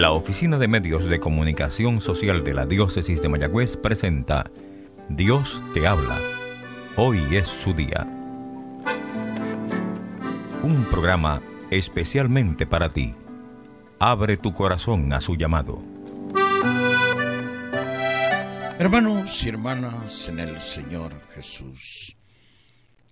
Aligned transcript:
La 0.00 0.12
Oficina 0.12 0.56
de 0.56 0.66
Medios 0.66 1.04
de 1.04 1.20
Comunicación 1.20 2.00
Social 2.00 2.42
de 2.42 2.54
la 2.54 2.64
Diócesis 2.64 3.20
de 3.20 3.28
Mayagüez 3.28 3.76
presenta 3.76 4.50
Dios 5.10 5.60
te 5.74 5.86
habla. 5.86 6.18
Hoy 6.96 7.18
es 7.36 7.46
su 7.46 7.74
día. 7.74 8.08
Un 10.62 10.86
programa 10.90 11.42
especialmente 11.70 12.66
para 12.66 12.90
ti. 12.90 13.14
Abre 13.98 14.38
tu 14.38 14.54
corazón 14.54 15.12
a 15.12 15.20
su 15.20 15.36
llamado. 15.36 15.82
Hermanos 18.78 19.44
y 19.44 19.50
hermanas 19.50 20.28
en 20.28 20.38
el 20.38 20.58
Señor 20.60 21.12
Jesús, 21.34 22.16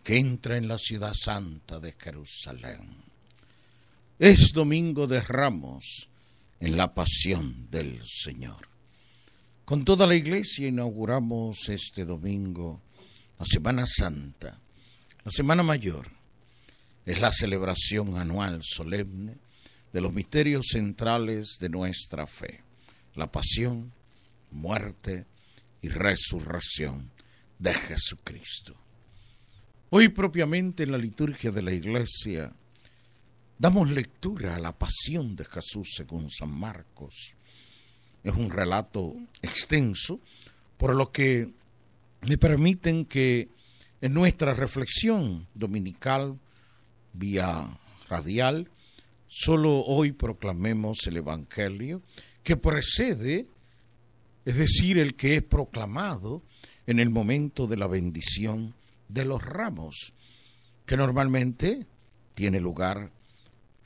que 0.03 0.17
entra 0.17 0.57
en 0.57 0.67
la 0.69 0.79
ciudad 0.79 1.13
santa 1.13 1.81
de 1.81 1.93
Jerusalén. 1.93 2.97
Es 4.19 4.55
domingo 4.55 5.07
de 5.07 5.21
ramos 5.21 6.09
en 6.61 6.77
la 6.77 6.95
pasión 6.95 7.69
del 7.71 8.01
Señor. 8.05 8.69
Con 9.65 9.85
toda 9.85 10.07
la 10.07 10.15
iglesia 10.15 10.69
inauguramos 10.69 11.69
este 11.69 12.05
domingo 12.05 12.83
la 13.39 13.47
Semana 13.47 13.87
Santa, 13.87 14.59
la 15.25 15.31
Semana 15.31 15.63
Mayor. 15.63 16.11
Es 17.05 17.21
la 17.21 17.33
celebración 17.33 18.17
anual 18.17 18.61
solemne 18.63 19.39
de 19.93 20.01
los 20.01 20.13
misterios 20.13 20.67
centrales 20.73 21.57
de 21.61 21.69
nuestra 21.69 22.27
fe, 22.27 22.63
la 23.15 23.31
pasión, 23.31 23.93
muerte 24.51 25.27
y 25.81 25.89
resurrección 25.89 27.11
de 27.59 27.75
Jesucristo. 27.75 28.75
Hoy 29.91 30.09
propiamente 30.09 30.83
en 30.83 30.93
la 30.93 30.99
liturgia 30.99 31.51
de 31.51 31.63
la 31.63 31.73
iglesia 31.73 32.53
damos 33.59 33.91
lectura 33.91 34.55
a 34.55 34.61
la 34.61 34.73
pasión 34.73 35.35
de 35.35 35.45
Jesús 35.45 35.95
según 35.97 36.31
San 36.31 36.51
Marcos. 36.51 37.35
Es 38.23 38.35
un 38.35 38.51
relato 38.51 39.17
extenso, 39.43 40.21
por 40.77 40.95
lo 40.95 41.11
que 41.11 41.51
me 42.23 42.39
permiten 42.39 43.05
que 43.05 43.49
en 44.01 44.15
nuestra 44.15 44.55
reflexión 44.55 45.49
dominical 45.55 46.39
vía 47.13 47.79
radial, 48.09 48.71
solo 49.27 49.85
hoy 49.85 50.13
proclamemos 50.13 50.99
el 51.07 51.17
Evangelio 51.17 52.03
que 52.45 52.57
precede, 52.57 53.49
es 54.45 54.57
decir, 54.57 54.99
el 54.99 55.15
que 55.17 55.37
es 55.37 55.43
proclamado 55.43 56.43
en 56.87 57.01
el 57.01 57.11
momento 57.11 57.67
de 57.67 57.77
la 57.77 57.87
bendición 57.87 58.75
de 59.09 59.25
los 59.25 59.43
ramos, 59.43 60.15
que 60.87 60.97
normalmente 60.97 61.87
tiene 62.35 62.61
lugar 62.61 63.11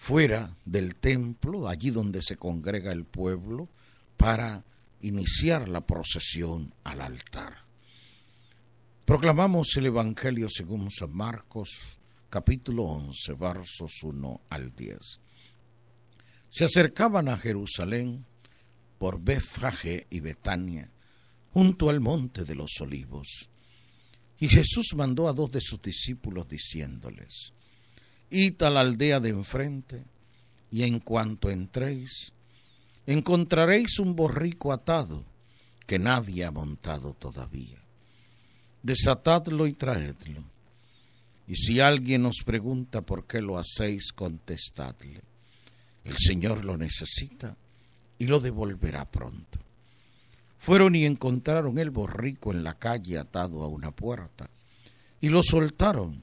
fuera 0.02 0.56
del 0.64 0.96
templo, 0.96 1.68
allí 1.68 1.90
donde 1.90 2.22
se 2.22 2.36
congrega 2.36 2.90
el 2.90 3.04
pueblo, 3.04 3.68
para 4.16 4.64
iniciar 5.00 5.68
la 5.68 5.86
procesión 5.86 6.74
al 6.82 7.02
altar. 7.02 7.58
Proclamamos 9.04 9.76
el 9.76 9.86
Evangelio 9.86 10.48
según 10.50 10.90
San 10.90 11.14
Marcos, 11.14 12.00
capítulo 12.28 12.82
11, 12.82 13.34
versos 13.34 14.02
1 14.02 14.40
al 14.48 14.74
10. 14.74 14.98
Se 16.50 16.64
acercaban 16.64 17.28
a 17.28 17.38
Jerusalén 17.38 18.26
por 18.98 19.20
Befraje 19.20 20.08
y 20.10 20.18
Betania, 20.18 20.90
junto 21.52 21.88
al 21.88 22.00
monte 22.00 22.44
de 22.44 22.56
los 22.56 22.72
olivos. 22.80 23.48
Y 24.40 24.48
Jesús 24.48 24.94
mandó 24.96 25.28
a 25.28 25.32
dos 25.32 25.52
de 25.52 25.60
sus 25.60 25.80
discípulos 25.80 26.48
diciéndoles, 26.48 27.52
Id 28.34 28.62
la 28.62 28.80
aldea 28.80 29.20
de 29.20 29.28
enfrente, 29.28 30.06
y 30.70 30.84
en 30.84 31.00
cuanto 31.00 31.50
entréis, 31.50 32.32
encontraréis 33.06 33.98
un 33.98 34.16
borrico 34.16 34.72
atado 34.72 35.22
que 35.86 35.98
nadie 35.98 36.42
ha 36.46 36.50
montado 36.50 37.12
todavía. 37.12 37.76
Desatadlo 38.82 39.66
y 39.66 39.74
traedlo. 39.74 40.42
Y 41.46 41.56
si 41.56 41.80
alguien 41.80 42.24
os 42.24 42.42
pregunta 42.42 43.02
por 43.02 43.26
qué 43.26 43.42
lo 43.42 43.58
hacéis, 43.58 44.14
contestadle. 44.14 45.20
El 46.02 46.16
Señor 46.16 46.64
lo 46.64 46.78
necesita 46.78 47.54
y 48.18 48.28
lo 48.28 48.40
devolverá 48.40 49.04
pronto. 49.10 49.58
Fueron 50.56 50.96
y 50.96 51.04
encontraron 51.04 51.78
el 51.78 51.90
borrico 51.90 52.50
en 52.50 52.64
la 52.64 52.78
calle 52.78 53.18
atado 53.18 53.62
a 53.62 53.68
una 53.68 53.90
puerta 53.90 54.48
y 55.20 55.28
lo 55.28 55.42
soltaron 55.42 56.22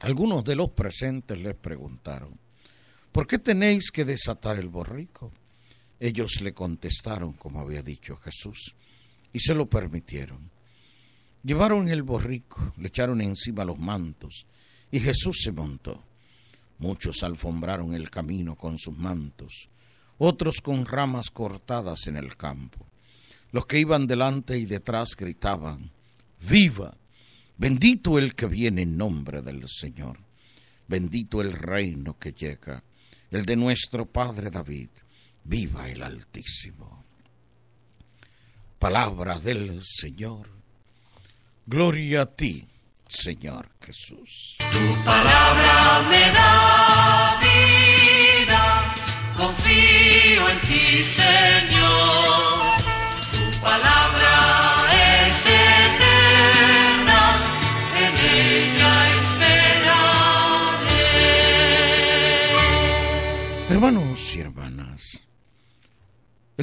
algunos 0.00 0.44
de 0.44 0.56
los 0.56 0.70
presentes 0.70 1.40
les 1.40 1.54
preguntaron, 1.54 2.38
¿por 3.12 3.26
qué 3.26 3.38
tenéis 3.38 3.90
que 3.90 4.04
desatar 4.04 4.58
el 4.58 4.68
borrico? 4.68 5.32
Ellos 5.98 6.40
le 6.40 6.54
contestaron 6.54 7.32
como 7.32 7.60
había 7.60 7.82
dicho 7.82 8.16
Jesús, 8.16 8.74
y 9.32 9.40
se 9.40 9.54
lo 9.54 9.68
permitieron. 9.68 10.50
Llevaron 11.42 11.88
el 11.88 12.02
borrico, 12.02 12.72
le 12.76 12.88
echaron 12.88 13.20
encima 13.20 13.64
los 13.64 13.78
mantos, 13.78 14.46
y 14.90 15.00
Jesús 15.00 15.38
se 15.42 15.52
montó. 15.52 16.02
Muchos 16.78 17.22
alfombraron 17.22 17.94
el 17.94 18.10
camino 18.10 18.54
con 18.54 18.78
sus 18.78 18.96
mantos, 18.96 19.68
otros 20.18 20.60
con 20.60 20.86
ramas 20.86 21.30
cortadas 21.30 22.06
en 22.06 22.16
el 22.16 22.36
campo. 22.36 22.86
Los 23.50 23.66
que 23.66 23.80
iban 23.80 24.06
delante 24.06 24.58
y 24.58 24.66
detrás 24.66 25.16
gritaban, 25.16 25.90
¡Viva! 26.48 26.96
Bendito 27.58 28.18
el 28.18 28.36
que 28.36 28.46
viene 28.46 28.82
en 28.82 28.96
nombre 28.96 29.42
del 29.42 29.68
Señor. 29.68 30.20
Bendito 30.86 31.42
el 31.42 31.52
reino 31.52 32.16
que 32.16 32.32
llega, 32.32 32.84
el 33.32 33.44
de 33.44 33.56
nuestro 33.56 34.06
Padre 34.06 34.48
David. 34.48 34.90
Viva 35.42 35.88
el 35.88 36.04
Altísimo. 36.04 37.04
Palabra 38.78 39.40
del 39.40 39.82
Señor. 39.82 40.48
Gloria 41.66 42.22
a 42.22 42.26
ti, 42.26 42.64
Señor 43.08 43.68
Jesús. 43.84 44.56
Tu 44.58 45.04
palabra 45.04 46.06
me 46.08 46.30
da 46.30 47.40
vida, 47.42 48.94
confío 49.36 50.48
en 50.48 50.60
ti, 50.60 51.02
Señor. 51.02 51.37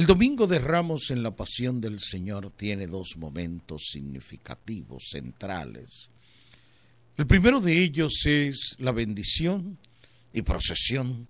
El 0.06 0.14
Domingo 0.14 0.46
de 0.46 0.60
Ramos 0.60 1.10
en 1.10 1.24
la 1.24 1.34
Pasión 1.34 1.80
del 1.80 1.98
Señor 1.98 2.52
tiene 2.52 2.86
dos 2.86 3.16
momentos 3.16 3.88
significativos, 3.90 5.08
centrales. 5.10 6.10
El 7.16 7.26
primero 7.26 7.60
de 7.60 7.82
ellos 7.82 8.24
es 8.24 8.76
la 8.78 8.92
bendición 8.92 9.78
y 10.32 10.42
procesión 10.42 11.26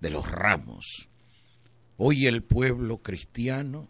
de 0.00 0.10
los 0.10 0.30
ramos. 0.30 1.08
Hoy 1.96 2.26
el 2.26 2.44
pueblo 2.44 2.98
cristiano, 2.98 3.88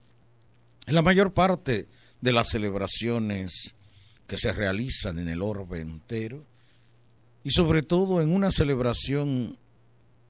en 0.87 0.95
la 0.95 1.03
mayor 1.03 1.35
parte 1.35 1.87
de 2.23 2.33
las 2.33 2.49
celebraciones 2.49 3.75
que 4.27 4.39
se 4.39 4.55
realizan 4.55 5.19
en 5.19 5.29
el 5.29 5.43
orbe 5.43 5.83
entero, 5.83 6.47
y 7.43 7.51
sobre 7.51 7.83
todo 7.83 8.23
en 8.23 8.33
una 8.33 8.51
celebración 8.51 9.59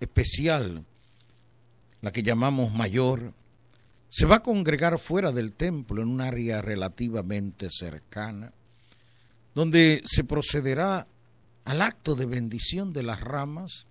especial 0.00 0.84
la 2.00 2.10
que 2.10 2.24
llamamos 2.24 2.74
mayor, 2.74 3.32
se 4.14 4.26
va 4.26 4.36
a 4.36 4.42
congregar 4.44 4.96
fuera 5.00 5.32
del 5.32 5.54
templo 5.54 6.00
en 6.00 6.06
un 6.06 6.20
área 6.20 6.62
relativamente 6.62 7.66
cercana, 7.68 8.52
donde 9.56 10.04
se 10.06 10.22
procederá 10.22 11.08
al 11.64 11.82
acto 11.82 12.14
de 12.14 12.24
bendición 12.26 12.92
de 12.92 13.02
las 13.02 13.20
ramas 13.20 13.88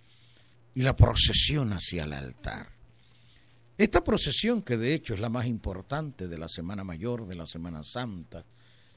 y 0.74 0.80
la 0.80 0.96
procesión 0.96 1.74
hacia 1.74 2.04
el 2.04 2.14
altar. 2.14 2.70
Esta 3.76 4.02
procesión, 4.02 4.62
que 4.62 4.78
de 4.78 4.94
hecho 4.94 5.12
es 5.12 5.20
la 5.20 5.28
más 5.28 5.44
importante 5.44 6.26
de 6.26 6.38
la 6.38 6.48
Semana 6.48 6.84
Mayor, 6.84 7.26
de 7.26 7.34
la 7.34 7.44
Semana 7.44 7.82
Santa, 7.82 8.46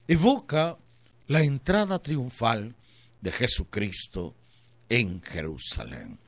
evoca 0.08 0.78
la 1.28 1.44
entrada 1.44 2.00
triunfal 2.00 2.74
de 3.20 3.32
Jesucristo 3.34 4.34
en 4.88 5.22
Jerusalén 5.22 6.20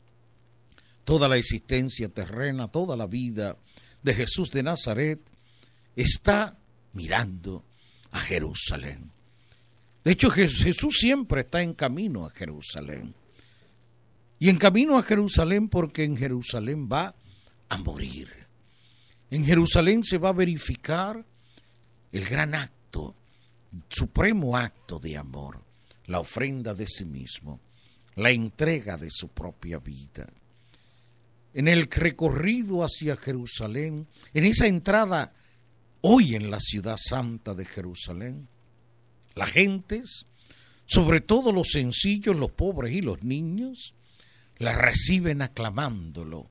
toda 1.05 1.27
la 1.27 1.37
existencia 1.37 2.07
terrena, 2.09 2.67
toda 2.67 2.95
la 2.95 3.07
vida 3.07 3.57
de 4.01 4.13
Jesús 4.13 4.51
de 4.51 4.63
Nazaret 4.63 5.19
está 5.95 6.57
mirando 6.93 7.65
a 8.11 8.19
Jerusalén. 8.19 9.11
De 10.03 10.11
hecho, 10.11 10.29
Jesús 10.29 10.97
siempre 10.99 11.41
está 11.41 11.61
en 11.61 11.73
camino 11.73 12.25
a 12.25 12.31
Jerusalén. 12.31 13.13
Y 14.39 14.49
en 14.49 14.57
camino 14.57 14.97
a 14.97 15.03
Jerusalén 15.03 15.67
porque 15.67 16.05
en 16.05 16.15
Jerusalén 16.15 16.87
va 16.91 17.13
a 17.67 17.77
morir. 17.77 18.29
En 19.29 19.43
Jerusalén 19.45 20.03
se 20.03 20.17
va 20.17 20.29
a 20.29 20.33
verificar 20.33 21.23
el 22.11 22.25
gran 22.25 22.55
acto, 22.55 23.15
supremo 23.89 24.57
acto 24.57 24.99
de 24.99 25.17
amor, 25.17 25.61
la 26.05 26.19
ofrenda 26.19 26.73
de 26.73 26.87
sí 26.87 27.05
mismo, 27.05 27.59
la 28.15 28.31
entrega 28.31 28.97
de 28.97 29.09
su 29.11 29.27
propia 29.27 29.77
vida. 29.77 30.27
En 31.59 31.67
el 31.67 31.91
recorrido 31.91 32.85
hacia 32.85 33.17
Jerusalén, 33.17 34.07
en 34.33 34.45
esa 34.45 34.65
entrada 34.65 35.33
hoy 35.99 36.35
en 36.35 36.49
la 36.49 36.61
ciudad 36.61 36.95
santa 36.97 37.53
de 37.53 37.65
Jerusalén, 37.65 38.47
las 39.35 39.49
gentes, 39.51 40.25
sobre 40.85 41.19
todo 41.19 41.51
los 41.51 41.67
sencillos, 41.71 42.37
los 42.37 42.51
pobres 42.51 42.93
y 42.93 43.01
los 43.01 43.23
niños, 43.23 43.93
la 44.57 44.71
reciben 44.71 45.41
aclamándolo 45.41 46.49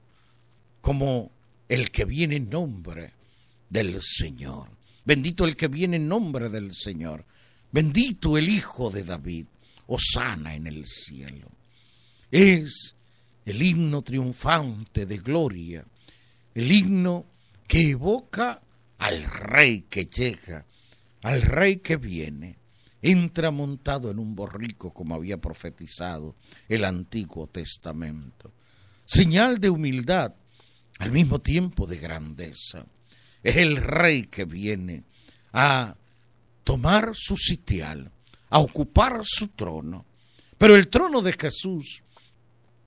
como 0.82 1.32
el 1.70 1.90
que 1.90 2.04
viene 2.04 2.36
en 2.36 2.50
nombre 2.50 3.14
del 3.70 4.02
Señor. 4.02 4.68
Bendito 5.06 5.46
el 5.46 5.56
que 5.56 5.68
viene 5.68 5.96
en 5.96 6.06
nombre 6.06 6.50
del 6.50 6.74
Señor. 6.74 7.24
Bendito 7.72 8.36
el 8.36 8.50
Hijo 8.50 8.90
de 8.90 9.04
David. 9.04 9.46
Osana 9.86 10.54
en 10.54 10.66
el 10.66 10.84
cielo. 10.84 11.48
Es 12.30 12.97
el 13.48 13.62
himno 13.62 14.02
triunfante 14.02 15.06
de 15.06 15.16
gloria, 15.16 15.82
el 16.54 16.70
himno 16.70 17.24
que 17.66 17.90
evoca 17.90 18.60
al 18.98 19.22
rey 19.22 19.86
que 19.88 20.04
llega, 20.04 20.66
al 21.22 21.40
rey 21.40 21.78
que 21.78 21.96
viene, 21.96 22.58
entra 23.00 23.50
montado 23.50 24.10
en 24.10 24.18
un 24.18 24.34
borrico 24.34 24.92
como 24.92 25.14
había 25.14 25.38
profetizado 25.38 26.36
el 26.68 26.84
Antiguo 26.84 27.46
Testamento. 27.46 28.52
Señal 29.06 29.58
de 29.60 29.70
humildad, 29.70 30.34
al 30.98 31.10
mismo 31.10 31.40
tiempo 31.40 31.86
de 31.86 31.96
grandeza. 31.96 32.84
Es 33.42 33.56
el 33.56 33.78
rey 33.78 34.24
que 34.24 34.44
viene 34.44 35.04
a 35.54 35.96
tomar 36.64 37.12
su 37.14 37.38
sitial, 37.38 38.12
a 38.50 38.58
ocupar 38.58 39.22
su 39.24 39.48
trono. 39.48 40.04
Pero 40.58 40.76
el 40.76 40.88
trono 40.88 41.22
de 41.22 41.32
Jesús 41.32 42.02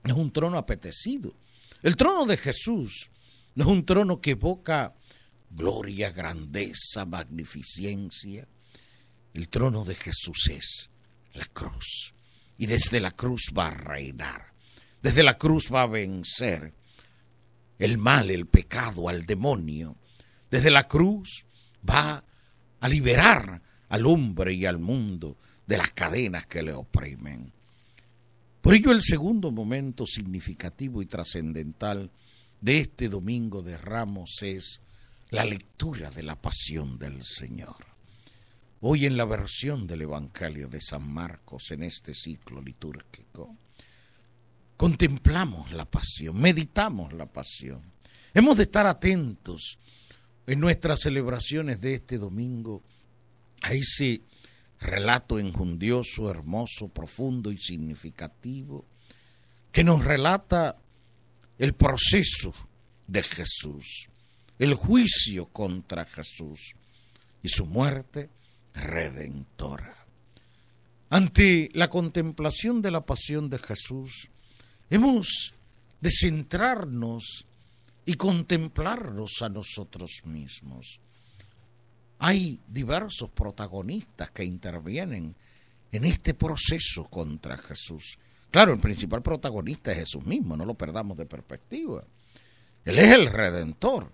no 0.04 0.14
es 0.14 0.18
un 0.18 0.32
trono 0.32 0.58
apetecido. 0.58 1.34
El 1.82 1.96
trono 1.96 2.26
de 2.26 2.36
Jesús 2.36 3.10
no 3.54 3.64
es 3.64 3.70
un 3.70 3.84
trono 3.84 4.20
que 4.20 4.32
evoca 4.32 4.94
gloria, 5.50 6.10
grandeza, 6.10 7.04
magnificencia. 7.04 8.46
El 9.34 9.48
trono 9.48 9.84
de 9.84 9.94
Jesús 9.94 10.48
es 10.50 10.90
la 11.34 11.44
cruz. 11.46 12.14
Y 12.58 12.66
desde 12.66 13.00
la 13.00 13.12
cruz 13.12 13.52
va 13.56 13.68
a 13.68 13.74
reinar. 13.74 14.52
Desde 15.02 15.22
la 15.22 15.38
cruz 15.38 15.70
va 15.72 15.82
a 15.82 15.86
vencer 15.86 16.74
el 17.78 17.98
mal, 17.98 18.30
el 18.30 18.46
pecado, 18.46 19.08
al 19.08 19.26
demonio. 19.26 19.96
Desde 20.50 20.70
la 20.70 20.86
cruz 20.86 21.44
va 21.88 22.24
a 22.80 22.88
liberar 22.88 23.62
al 23.88 24.06
hombre 24.06 24.54
y 24.54 24.66
al 24.66 24.78
mundo 24.78 25.38
de 25.66 25.78
las 25.78 25.92
cadenas 25.92 26.46
que 26.46 26.62
le 26.62 26.72
oprimen. 26.72 27.52
Por 28.62 28.74
ello 28.74 28.92
el 28.92 29.02
segundo 29.02 29.50
momento 29.50 30.06
significativo 30.06 31.02
y 31.02 31.06
trascendental 31.06 32.12
de 32.60 32.78
este 32.78 33.08
domingo 33.08 33.60
de 33.60 33.76
Ramos 33.76 34.40
es 34.42 34.80
la 35.30 35.44
lectura 35.44 36.12
de 36.12 36.22
la 36.22 36.40
pasión 36.40 36.96
del 36.96 37.24
Señor. 37.24 37.84
Hoy 38.80 39.04
en 39.04 39.16
la 39.16 39.24
versión 39.24 39.88
del 39.88 40.02
Evangelio 40.02 40.68
de 40.68 40.80
San 40.80 41.12
Marcos, 41.12 41.72
en 41.72 41.82
este 41.82 42.14
ciclo 42.14 42.62
litúrgico, 42.62 43.56
contemplamos 44.76 45.72
la 45.72 45.84
pasión, 45.84 46.40
meditamos 46.40 47.12
la 47.14 47.26
pasión. 47.26 47.82
Hemos 48.32 48.56
de 48.56 48.62
estar 48.62 48.86
atentos 48.86 49.80
en 50.46 50.60
nuestras 50.60 51.00
celebraciones 51.00 51.80
de 51.80 51.94
este 51.94 52.16
domingo 52.16 52.84
a 53.62 53.72
ese 53.72 54.22
relato 54.82 55.38
enjundioso, 55.38 56.30
hermoso, 56.30 56.88
profundo 56.88 57.50
y 57.52 57.58
significativo 57.58 58.84
que 59.70 59.84
nos 59.84 60.04
relata 60.04 60.76
el 61.58 61.74
proceso 61.74 62.52
de 63.06 63.22
Jesús 63.22 64.08
el 64.62 64.74
juicio 64.74 65.46
contra 65.46 66.04
Jesús 66.04 66.74
y 67.42 67.48
su 67.48 67.66
muerte 67.66 68.30
redentora. 68.74 69.92
Ante 71.10 71.68
la 71.74 71.90
contemplación 71.90 72.80
de 72.80 72.92
la 72.92 73.04
pasión 73.04 73.50
de 73.50 73.58
Jesús, 73.58 74.30
hemos 74.88 75.54
de 76.00 76.10
centrarnos 76.12 77.44
y 78.06 78.14
contemplarnos 78.14 79.42
a 79.42 79.48
nosotros 79.48 80.20
mismos. 80.26 81.00
Hay 82.24 82.60
diversos 82.68 83.30
protagonistas 83.30 84.30
que 84.30 84.44
intervienen 84.44 85.34
en 85.90 86.04
este 86.04 86.34
proceso 86.34 87.08
contra 87.10 87.58
Jesús. 87.58 88.16
Claro, 88.48 88.72
el 88.72 88.78
principal 88.78 89.22
protagonista 89.22 89.90
es 89.90 89.98
Jesús 89.98 90.24
mismo, 90.24 90.56
no 90.56 90.64
lo 90.64 90.74
perdamos 90.74 91.18
de 91.18 91.26
perspectiva. 91.26 92.04
Él 92.84 93.00
es 93.00 93.10
el 93.10 93.26
redentor. 93.26 94.12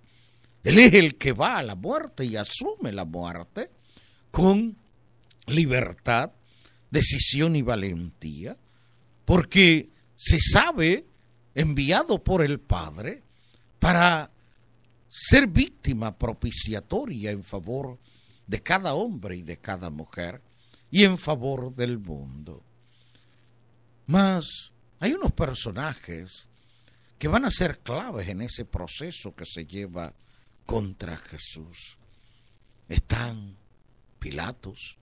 Él 0.65 0.79
es 0.79 0.95
el 0.95 1.17
que 1.17 1.33
va 1.33 1.59
a 1.59 1.63
la 1.63 1.75
muerte 1.75 2.25
y 2.25 2.37
asume 2.37 2.93
la 2.93 3.05
muerte 3.05 3.71
con 4.31 4.79
libertad, 5.47 6.33
decisión 6.91 7.57
y 7.57 7.63
valentía, 7.63 8.57
porque 9.27 9.91
se 10.17 10.39
sabe 10.41 11.05
enviado 11.55 12.25
por 12.25 12.43
el 12.43 12.59
Padre 12.59 13.23
para 13.79 14.31
ser 15.20 15.49
víctima 15.49 16.17
propiciatoria 16.17 17.32
en 17.32 17.43
favor 17.43 17.99
de 18.47 18.62
cada 18.62 18.94
hombre 18.94 19.37
y 19.37 19.43
de 19.43 19.56
cada 19.56 19.91
mujer 19.91 20.41
y 20.93 21.03
en 21.03 21.19
favor 21.19 21.75
del 21.75 21.99
mundo. 21.99 22.62
Mas 24.06 24.73
hay 25.00 25.15
unos 25.15 25.32
personajes 25.32 26.47
que 27.19 27.26
van 27.26 27.44
a 27.44 27.50
ser 27.50 27.81
claves 27.81 28.29
en 28.29 28.43
ese 28.43 28.65
proceso 28.65 29.35
que 29.35 29.44
se 29.44 29.67
lleva 29.67 30.15
contra 30.65 31.17
Jesús. 31.17 31.99
Están 32.88 33.56
Pilatos, 34.21 34.99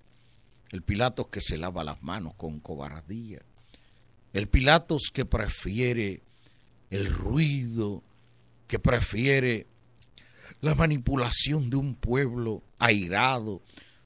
el 0.70 0.82
Pilatos 0.82 1.28
que 1.28 1.42
se 1.42 1.58
lava 1.58 1.84
las 1.84 2.02
manos 2.02 2.32
con 2.36 2.58
cobardía, 2.60 3.42
el 4.32 4.48
Pilatos 4.48 5.10
que 5.12 5.26
prefiere 5.26 6.22
el 6.88 7.06
ruido, 7.12 8.02
que 8.66 8.78
prefiere 8.78 9.66
la 10.60 10.75
manipulación 10.75 11.70
de 11.70 11.76
un 11.76 11.94
pueblo 11.94 12.62
airado, 12.78 13.62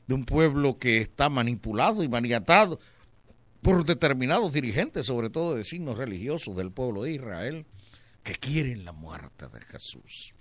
de 0.07 0.15
un 0.15 0.25
pueblo 0.25 0.79
que 0.79 0.99
está 0.99 1.29
manipulado 1.29 2.03
y 2.03 2.09
maniatado 2.09 2.81
por 3.63 3.85
determinados 3.85 4.53
dirigentes, 4.53 5.07
sobre 5.07 5.31
todo 5.31 5.55
de 5.55 5.65
signos 5.65 5.99
religiosos 5.99 6.57
del 6.57 6.73
pueblo 6.73 7.03
de 7.03 7.13
Israel, 7.13 7.67
que 8.23 8.35
quieren 8.35 8.85
la 8.85 8.93
muerte 8.93 9.49
de 9.49 9.61
Jesús. 9.61 10.33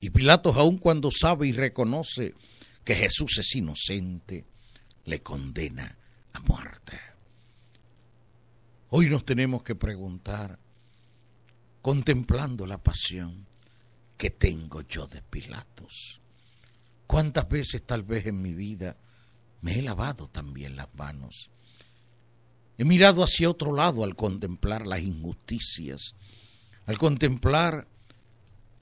Y 0.00 0.10
Pilatos, 0.10 0.56
aun 0.56 0.78
cuando 0.78 1.10
sabe 1.10 1.48
y 1.48 1.52
reconoce 1.52 2.34
que 2.84 2.94
Jesús 2.94 3.38
es 3.38 3.54
inocente, 3.56 4.46
le 5.04 5.22
condena 5.22 5.96
a 6.32 6.40
muerte. 6.40 6.98
Hoy 8.90 9.10
nos 9.10 9.24
tenemos 9.24 9.62
que 9.62 9.74
preguntar, 9.74 10.58
contemplando 11.82 12.66
la 12.66 12.78
pasión, 12.78 13.46
¿qué 14.18 14.30
tengo 14.30 14.82
yo 14.82 15.06
de 15.06 15.22
Pilatos? 15.22 16.20
¿Cuántas 17.06 17.48
veces 17.48 17.86
tal 17.86 18.02
vez 18.02 18.26
en 18.26 18.42
mi 18.42 18.52
vida 18.52 18.98
me 19.62 19.78
he 19.78 19.82
lavado 19.82 20.28
también 20.28 20.76
las 20.76 20.94
manos? 20.94 21.48
He 22.76 22.84
mirado 22.84 23.22
hacia 23.22 23.48
otro 23.48 23.74
lado 23.74 24.04
al 24.04 24.14
contemplar 24.14 24.86
las 24.86 25.00
injusticias, 25.00 26.14
al 26.84 26.98
contemplar 26.98 27.88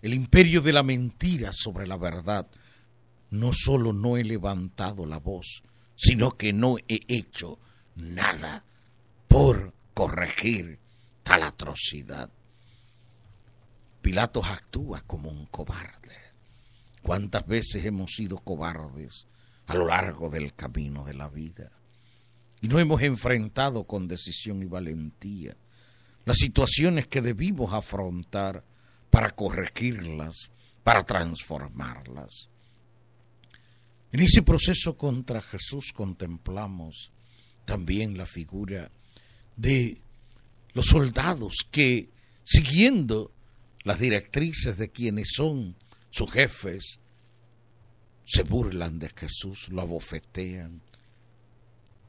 el 0.02 0.14
imperio 0.14 0.60
de 0.60 0.72
la 0.72 0.82
mentira 0.82 1.52
sobre 1.52 1.86
la 1.86 1.96
verdad, 1.96 2.48
no 3.30 3.52
solo 3.52 3.92
no 3.92 4.16
he 4.16 4.24
levantado 4.24 5.06
la 5.06 5.18
voz, 5.18 5.62
sino 5.94 6.36
que 6.36 6.52
no 6.52 6.76
he 6.88 7.00
hecho 7.08 7.58
nada 7.94 8.64
por 9.28 9.74
corregir 9.94 10.78
tal 11.22 11.42
atrocidad. 11.42 12.30
Pilatos 14.06 14.46
actúa 14.46 15.00
como 15.00 15.30
un 15.30 15.46
cobarde. 15.46 16.14
¿Cuántas 17.02 17.44
veces 17.44 17.84
hemos 17.84 18.12
sido 18.12 18.38
cobardes 18.38 19.26
a 19.66 19.74
lo 19.74 19.88
largo 19.88 20.30
del 20.30 20.54
camino 20.54 21.04
de 21.04 21.12
la 21.12 21.28
vida? 21.28 21.72
Y 22.60 22.68
no 22.68 22.78
hemos 22.78 23.02
enfrentado 23.02 23.82
con 23.82 24.06
decisión 24.06 24.62
y 24.62 24.66
valentía 24.66 25.56
las 26.24 26.36
situaciones 26.36 27.08
que 27.08 27.20
debimos 27.20 27.72
afrontar 27.72 28.62
para 29.10 29.30
corregirlas, 29.30 30.52
para 30.84 31.02
transformarlas. 31.04 32.48
En 34.12 34.20
ese 34.20 34.42
proceso 34.42 34.96
contra 34.96 35.42
Jesús 35.42 35.92
contemplamos 35.92 37.10
también 37.64 38.16
la 38.16 38.26
figura 38.26 38.88
de 39.56 40.00
los 40.74 40.86
soldados 40.86 41.66
que, 41.72 42.08
siguiendo 42.44 43.32
las 43.86 44.00
directrices 44.00 44.76
de 44.78 44.90
quienes 44.90 45.28
son 45.36 45.76
sus 46.10 46.32
jefes, 46.32 46.98
se 48.24 48.42
burlan 48.42 48.98
de 48.98 49.10
Jesús, 49.10 49.68
lo 49.68 49.82
abofetean, 49.82 50.82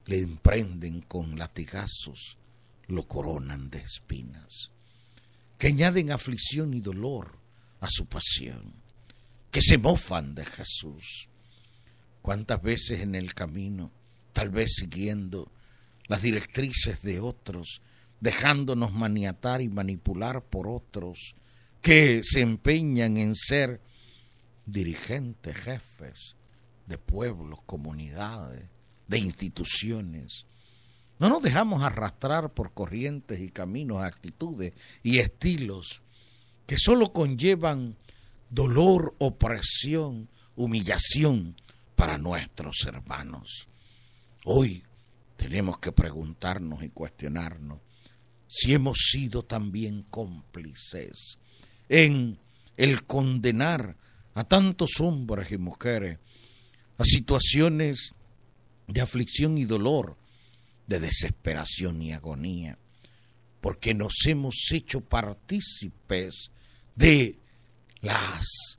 le 0.08 0.22
emprenden 0.22 1.02
con 1.02 1.38
latigazos, 1.38 2.40
lo 2.88 3.08
coronan 3.08 3.70
de 3.70 3.78
espinas. 3.78 4.72
que 5.60 5.68
añaden 5.68 6.12
aflicción 6.12 6.74
y 6.74 6.82
dolor 6.82 7.38
a 7.80 7.88
su 7.92 8.08
pasión, 8.08 8.74
que 9.52 9.62
se 9.62 9.78
mofan 9.78 10.34
de 10.34 10.46
Jesús. 10.46 11.30
¿Cuántas 12.24 12.60
veces 12.60 13.02
en 13.02 13.14
el 13.14 13.36
camino, 13.36 13.92
tal 14.34 14.50
vez 14.50 14.74
siguiendo 14.78 15.52
las 16.08 16.24
directrices 16.24 17.04
de 17.04 17.20
otros, 17.20 17.84
dejándonos 18.20 18.94
maniatar 18.94 19.62
y 19.62 19.70
manipular 19.70 20.44
por 20.44 20.68
otros 20.68 21.36
que 21.82 22.22
se 22.24 22.42
empeñan 22.42 23.18
en 23.18 23.36
ser 23.36 23.82
dirigentes, 24.66 25.56
jefes 25.56 26.36
de 26.86 26.98
pueblos, 26.98 27.60
comunidades, 27.66 28.66
de 29.08 29.20
instituciones. 29.20 30.46
No 31.20 31.30
nos 31.30 31.42
dejamos 31.42 31.82
arrastrar 31.84 32.54
por 32.54 32.74
corrientes 32.74 33.40
y 33.40 33.50
caminos, 33.50 34.04
actitudes 34.04 34.74
y 35.04 35.20
estilos 35.20 36.02
que 36.66 36.78
solo 36.78 37.14
conllevan 37.14 37.96
dolor, 38.50 39.16
opresión, 39.20 40.30
humillación 40.56 41.56
para 41.96 42.18
nuestros 42.18 42.86
hermanos. 42.86 43.68
Hoy 44.46 44.84
tenemos 45.38 45.80
que 45.80 45.92
preguntarnos 45.92 46.84
y 46.84 46.90
cuestionarnos 46.90 47.80
si 48.48 48.74
hemos 48.74 48.98
sido 49.12 49.44
también 49.44 50.04
cómplices 50.04 51.38
en 51.90 52.40
el 52.76 53.04
condenar 53.06 53.98
a 54.34 54.44
tantos 54.44 55.00
hombres 55.00 55.52
y 55.52 55.58
mujeres 55.58 56.20
a 56.98 57.04
situaciones 57.04 58.14
de 58.88 59.02
aflicción 59.02 59.58
y 59.58 59.66
dolor, 59.66 60.18
de 60.88 61.00
desesperación 61.00 62.02
y 62.02 62.14
agonía, 62.14 62.78
porque 63.62 63.94
nos 63.94 64.26
hemos 64.26 64.56
hecho 64.72 65.02
partícipes 65.02 66.52
de 66.96 67.38
las 68.02 68.78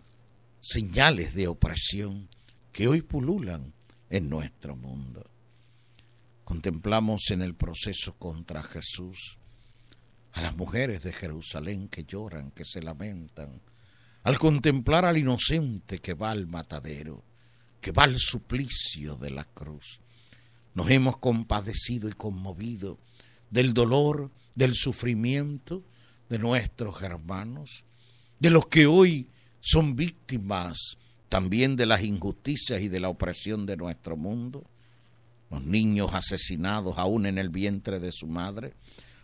señales 0.60 1.34
de 1.34 1.48
opresión 1.48 2.28
que 2.72 2.88
hoy 2.88 3.02
pululan 3.02 3.72
en 4.10 4.30
nuestro 4.30 4.76
mundo. 4.76 5.28
Contemplamos 6.44 7.30
en 7.30 7.42
el 7.42 7.54
proceso 7.54 8.14
contra 8.14 8.62
Jesús 8.62 9.38
a 10.38 10.40
las 10.40 10.56
mujeres 10.56 11.02
de 11.02 11.12
Jerusalén 11.12 11.88
que 11.88 12.04
lloran, 12.04 12.52
que 12.52 12.64
se 12.64 12.80
lamentan, 12.80 13.60
al 14.22 14.38
contemplar 14.38 15.04
al 15.04 15.18
inocente 15.18 15.98
que 15.98 16.14
va 16.14 16.30
al 16.30 16.46
matadero, 16.46 17.24
que 17.80 17.90
va 17.90 18.04
al 18.04 18.16
suplicio 18.18 19.16
de 19.16 19.30
la 19.30 19.42
cruz. 19.42 20.00
Nos 20.74 20.88
hemos 20.90 21.18
compadecido 21.18 22.08
y 22.08 22.12
conmovido 22.12 23.00
del 23.50 23.74
dolor, 23.74 24.30
del 24.54 24.76
sufrimiento 24.76 25.82
de 26.28 26.38
nuestros 26.38 27.02
hermanos, 27.02 27.84
de 28.38 28.50
los 28.50 28.68
que 28.68 28.86
hoy 28.86 29.30
son 29.58 29.96
víctimas 29.96 30.98
también 31.28 31.74
de 31.74 31.86
las 31.86 32.04
injusticias 32.04 32.80
y 32.80 32.86
de 32.86 33.00
la 33.00 33.08
opresión 33.08 33.66
de 33.66 33.76
nuestro 33.76 34.16
mundo, 34.16 34.70
los 35.50 35.64
niños 35.64 36.14
asesinados 36.14 36.96
aún 36.96 37.26
en 37.26 37.38
el 37.38 37.48
vientre 37.48 37.98
de 37.98 38.12
su 38.12 38.28
madre, 38.28 38.74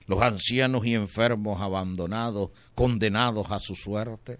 los 0.06 0.22
ancianos 0.22 0.86
y 0.86 0.94
enfermos 0.94 1.60
abandonados, 1.60 2.50
condenados 2.74 3.50
a 3.50 3.58
su 3.58 3.74
suerte, 3.74 4.38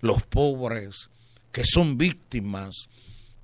los 0.00 0.22
pobres 0.22 1.10
que 1.52 1.64
son 1.64 1.96
víctimas 1.96 2.88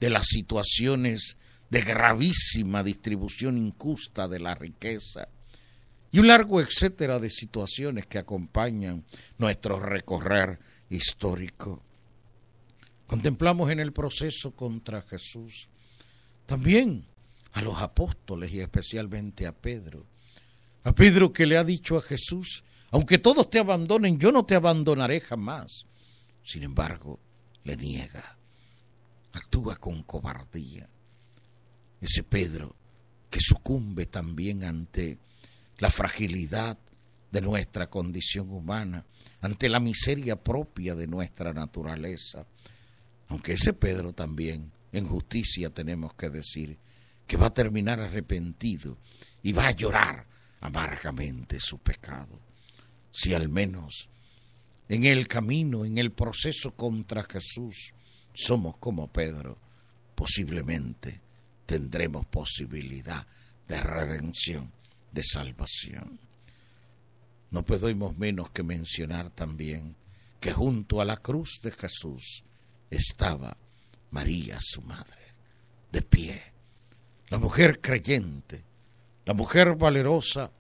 de 0.01 0.11
las 0.11 0.27
situaciones 0.27 1.37
de 1.71 1.81
gravísima 1.81 2.83
distribución 2.83 3.57
injusta 3.57 4.29
de 4.29 4.39
la 4.39 4.55
riqueza 4.55 5.29
y 6.11 6.19
un 6.19 6.27
largo 6.27 6.61
etcétera 6.61 7.19
de 7.19 7.31
situaciones 7.31 8.07
que 8.07 8.19
acompañan 8.19 9.05
nuestro 9.39 9.81
recorrer 9.81 10.59
histórico. 10.91 11.83
Contemplamos 13.07 13.71
en 13.71 13.81
el 13.81 13.93
proceso 13.93 14.51
contra 14.51 15.03
Jesús 15.03 15.71
también 16.45 17.07
a 17.53 17.63
los 17.63 17.81
apóstoles 17.81 18.53
y 18.53 18.61
especialmente 18.61 19.47
a 19.47 19.53
Pedro, 19.53 20.07
a 20.85 20.93
Pedro 20.93 21.33
que 21.33 21.47
le 21.47 21.57
ha 21.57 21.65
dicho 21.65 21.97
a 21.97 22.03
Jesús, 22.03 22.65
aunque 22.91 23.19
todos 23.19 23.49
te 23.49 23.59
abandonen, 23.59 24.19
yo 24.19 24.33
no 24.33 24.45
te 24.45 24.55
abandonaré 24.55 25.21
jamás. 25.21 25.87
Sin 26.43 26.63
embargo, 26.63 27.21
le 27.65 27.77
niega, 27.77 28.39
actúa 29.33 29.77
con 29.77 30.03
cobardía. 30.03 30.89
Ese 32.01 32.23
Pedro 32.23 32.75
que 33.31 33.41
sucumbe 33.41 34.07
también 34.07 34.65
ante 34.65 35.19
la 35.79 35.91
fragilidad 35.91 36.79
de 37.31 37.41
nuestra 37.41 37.89
condición 37.89 38.51
humana, 38.51 39.07
ante 39.41 39.69
la 39.69 39.81
miseria 39.81 40.37
propia 40.37 40.95
de 40.95 41.07
nuestra 41.07 41.55
naturaleza. 41.55 42.47
Aunque 43.29 43.55
ese 43.55 43.73
Pedro 43.73 44.13
también, 44.13 44.71
en 44.93 45.09
justicia 45.09 45.71
tenemos 45.71 46.13
que 46.15 46.29
decir, 46.29 46.79
que 47.27 47.39
va 47.39 47.47
a 47.47 47.55
terminar 47.55 48.01
arrepentido 48.01 48.99
y 49.43 49.53
va 49.53 49.69
a 49.69 49.71
llorar 49.71 50.27
amargamente 50.63 51.61
su 51.61 51.79
pecado. 51.79 52.41
Si 53.11 53.35
al 53.35 53.49
menos 53.49 54.09
en 54.89 55.05
el 55.05 55.29
camino, 55.29 55.85
en 55.85 55.99
el 55.99 56.13
proceso 56.13 56.75
contra 56.75 57.25
Jesús, 57.25 57.93
somos 58.33 58.77
como 58.79 59.13
Pedro, 59.13 59.59
posiblemente 60.15 61.21
tendremos 61.67 62.27
posibilidad 62.27 63.27
de 63.69 63.81
redención, 63.81 64.73
de 65.11 65.23
salvación. 65.23 66.19
No 67.51 67.65
podemos 67.65 68.17
menos 68.17 68.51
que 68.51 68.63
mencionar 68.63 69.31
también 69.31 69.97
que 70.41 70.53
junto 70.53 71.01
a 71.01 71.05
la 71.05 71.19
cruz 71.19 71.61
de 71.63 71.73
Jesús 71.73 72.45
estaba 72.91 73.57
María, 74.11 74.59
su 74.61 74.83
madre, 74.83 75.23
de 75.91 76.03
pie, 76.03 76.43
la 77.29 77.39
mujer 77.39 77.81
creyente, 77.81 78.65
la 79.25 79.35
mujer 79.35 79.75
valerosa 79.77 80.51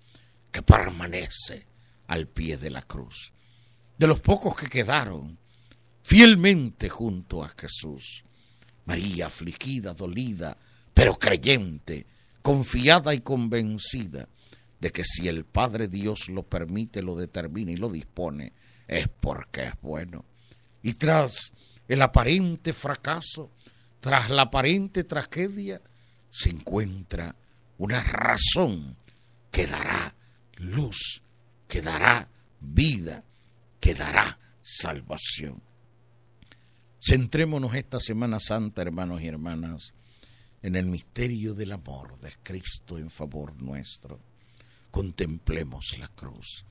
que 0.50 0.62
permanece 0.62 1.66
al 2.08 2.28
pie 2.28 2.56
de 2.56 2.70
la 2.70 2.82
cruz. 2.82 3.32
De 3.98 4.06
los 4.06 4.20
pocos 4.20 4.56
que 4.56 4.68
quedaron 4.68 5.38
fielmente 6.02 6.88
junto 6.88 7.42
a 7.42 7.48
Jesús. 7.48 8.24
María 8.84 9.26
afligida, 9.26 9.94
dolida, 9.94 10.56
pero 10.92 11.14
creyente, 11.14 12.06
confiada 12.42 13.14
y 13.14 13.20
convencida 13.20 14.28
de 14.80 14.90
que 14.90 15.04
si 15.04 15.28
el 15.28 15.44
Padre 15.44 15.86
Dios 15.86 16.28
lo 16.28 16.42
permite, 16.42 17.02
lo 17.02 17.14
determina 17.14 17.70
y 17.70 17.76
lo 17.76 17.88
dispone, 17.88 18.52
es 18.88 19.06
porque 19.08 19.64
es 19.66 19.74
bueno. 19.80 20.24
Y 20.82 20.94
tras 20.94 21.52
el 21.86 22.02
aparente 22.02 22.72
fracaso, 22.72 23.52
tras 24.00 24.28
la 24.28 24.42
aparente 24.42 25.04
tragedia, 25.04 25.80
se 26.28 26.50
encuentra 26.50 27.36
una 27.78 28.02
razón 28.02 28.96
que 29.50 29.66
dará 29.66 30.14
luz, 30.56 31.22
que 31.68 31.82
dará 31.82 32.28
vida, 32.60 33.24
que 33.80 33.94
dará 33.94 34.38
salvación. 34.60 35.62
Centrémonos 37.00 37.74
esta 37.74 37.98
Semana 37.98 38.38
Santa, 38.38 38.82
hermanos 38.82 39.22
y 39.22 39.26
hermanas, 39.26 39.94
en 40.62 40.76
el 40.76 40.86
misterio 40.86 41.54
del 41.54 41.72
amor 41.72 42.20
de 42.20 42.32
Cristo 42.42 42.96
en 42.98 43.10
favor 43.10 43.60
nuestro. 43.60 44.20
Contemplemos 44.90 45.96
la 45.98 46.08
cruz. 46.08 46.64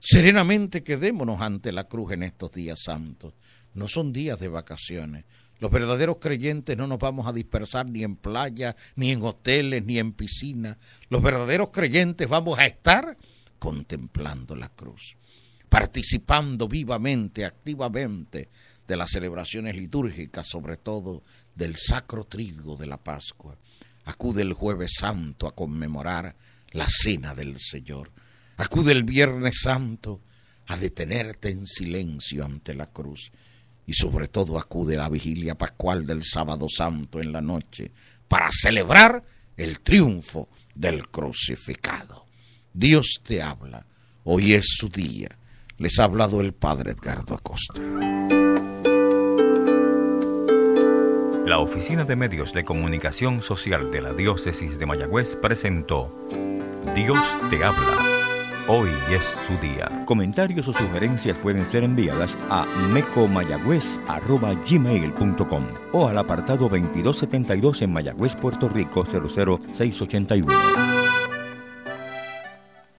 Serenamente 0.00 0.82
quedémonos 0.82 1.40
ante 1.40 1.72
la 1.72 1.84
cruz 1.84 2.12
en 2.12 2.24
estos 2.24 2.50
días 2.50 2.80
santos. 2.82 3.34
No 3.74 3.86
son 3.86 4.12
días 4.12 4.40
de 4.40 4.48
vacaciones, 4.48 5.24
los 5.60 5.70
verdaderos 5.70 6.16
creyentes 6.18 6.76
no 6.76 6.86
nos 6.86 6.98
vamos 6.98 7.26
a 7.26 7.32
dispersar 7.32 7.86
ni 7.86 8.02
en 8.02 8.16
playa, 8.16 8.74
ni 8.96 9.12
en 9.12 9.22
hoteles, 9.22 9.84
ni 9.84 9.98
en 9.98 10.12
piscina. 10.12 10.78
Los 11.10 11.22
verdaderos 11.22 11.70
creyentes 11.70 12.26
vamos 12.28 12.58
a 12.58 12.66
estar 12.66 13.16
contemplando 13.58 14.56
la 14.56 14.70
cruz, 14.70 15.18
participando 15.68 16.66
vivamente, 16.66 17.44
activamente 17.44 18.48
de 18.88 18.96
las 18.96 19.10
celebraciones 19.10 19.76
litúrgicas, 19.76 20.48
sobre 20.48 20.78
todo 20.78 21.22
del 21.54 21.76
sacro 21.76 22.24
trigo 22.24 22.76
de 22.76 22.86
la 22.86 22.96
Pascua. 22.96 23.56
Acude 24.06 24.40
el 24.40 24.54
jueves 24.54 24.92
santo 24.98 25.46
a 25.46 25.54
conmemorar 25.54 26.34
la 26.72 26.86
cena 26.88 27.34
del 27.34 27.58
Señor. 27.58 28.10
Acude 28.56 28.92
el 28.92 29.04
viernes 29.04 29.60
santo 29.62 30.22
a 30.68 30.78
detenerte 30.78 31.50
en 31.50 31.66
silencio 31.66 32.46
ante 32.46 32.74
la 32.74 32.86
cruz 32.86 33.30
y 33.90 33.94
sobre 33.94 34.28
todo 34.28 34.56
acude 34.56 34.94
a 34.94 35.00
la 35.00 35.08
vigilia 35.08 35.56
pascual 35.56 36.06
del 36.06 36.22
sábado 36.22 36.68
santo 36.68 37.20
en 37.20 37.32
la 37.32 37.40
noche 37.40 37.90
para 38.28 38.48
celebrar 38.52 39.24
el 39.56 39.80
triunfo 39.80 40.48
del 40.76 41.08
crucificado. 41.08 42.24
Dios 42.72 43.20
te 43.24 43.42
habla, 43.42 43.84
hoy 44.22 44.54
es 44.54 44.76
su 44.78 44.88
día. 44.88 45.36
Les 45.76 45.98
ha 45.98 46.04
hablado 46.04 46.40
el 46.40 46.52
Padre 46.52 46.92
Edgardo 46.92 47.34
Acosta. 47.34 47.82
La 51.44 51.58
Oficina 51.58 52.04
de 52.04 52.14
Medios 52.14 52.52
de 52.52 52.64
Comunicación 52.64 53.42
Social 53.42 53.90
de 53.90 54.02
la 54.02 54.12
Diócesis 54.12 54.78
de 54.78 54.86
Mayagüez 54.86 55.34
presentó 55.34 56.14
Dios 56.94 57.18
te 57.50 57.64
habla 57.64 58.09
Hoy 58.72 58.90
es 59.10 59.24
su 59.48 59.56
día. 59.66 60.04
Comentarios 60.06 60.68
o 60.68 60.72
sugerencias 60.72 61.36
pueden 61.38 61.68
ser 61.68 61.82
enviadas 61.82 62.38
a 62.48 62.64
mecomayagüez.gmail.com 62.92 65.64
o 65.90 66.06
al 66.06 66.16
apartado 66.16 66.68
2272 66.68 67.82
en 67.82 67.92
Mayagüez, 67.92 68.36
Puerto 68.36 68.68
Rico 68.68 69.04
00681. 69.04 70.89